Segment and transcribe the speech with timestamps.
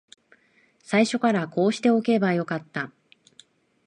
[0.79, 2.91] 最初からこうしておけばよかった